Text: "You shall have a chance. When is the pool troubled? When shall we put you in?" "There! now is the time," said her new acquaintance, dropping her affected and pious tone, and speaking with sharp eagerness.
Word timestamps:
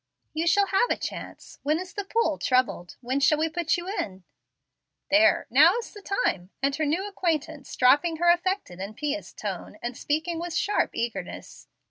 "You 0.33 0.47
shall 0.47 0.65
have 0.65 0.89
a 0.89 0.97
chance. 0.97 1.59
When 1.61 1.77
is 1.77 1.93
the 1.93 2.05
pool 2.05 2.39
troubled? 2.39 2.95
When 3.01 3.19
shall 3.19 3.37
we 3.37 3.49
put 3.49 3.77
you 3.77 3.87
in?" 3.87 4.23
"There! 5.11 5.45
now 5.51 5.77
is 5.77 5.93
the 5.93 6.01
time," 6.01 6.49
said 6.63 6.77
her 6.77 6.87
new 6.87 7.07
acquaintance, 7.07 7.75
dropping 7.75 8.15
her 8.17 8.31
affected 8.33 8.79
and 8.79 8.97
pious 8.97 9.31
tone, 9.31 9.77
and 9.79 9.95
speaking 9.95 10.39
with 10.39 10.55
sharp 10.55 10.95
eagerness. 10.95 11.67